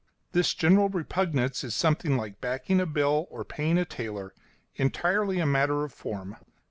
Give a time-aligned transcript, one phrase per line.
[0.31, 4.33] This general repugnance is something like backing a bill or paying a tailor
[4.73, 6.37] entirely a matter of form.